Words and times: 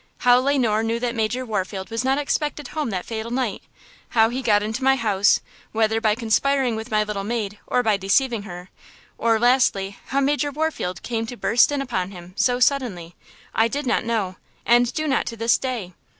How 0.25 0.39
Le 0.39 0.57
Noir 0.57 0.81
knew 0.81 0.99
that 0.99 1.13
Major 1.13 1.45
Warfield 1.45 1.91
was 1.91 2.03
not 2.03 2.17
expected 2.17 2.69
home 2.69 2.89
that 2.89 3.05
fatal 3.05 3.29
night–how 3.29 4.29
he 4.29 4.41
got 4.41 4.63
into 4.63 4.83
my 4.83 4.95
house, 4.95 5.41
whether 5.73 6.01
by 6.01 6.15
conspiring 6.15 6.75
with 6.75 6.89
my 6.89 7.03
little 7.03 7.23
maid 7.23 7.59
or 7.67 7.83
by 7.83 7.97
deceiving 7.97 8.41
her–or, 8.41 9.37
lastly, 9.39 9.99
how 10.07 10.19
Major 10.19 10.49
Warfield 10.49 11.03
came 11.03 11.27
to 11.27 11.37
burst 11.37 11.71
in 11.71 11.83
upon 11.83 12.09
him 12.09 12.33
so 12.35 12.59
suddenly, 12.59 13.13
I 13.53 13.67
did 13.67 13.85
not 13.85 14.03
know, 14.03 14.37
and 14.65 14.91
do 14.91 15.07
not 15.07 15.27
to 15.27 15.37
this 15.37 15.59
day." 15.59 15.93